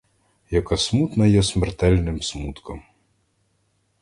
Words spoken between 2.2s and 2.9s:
смутком!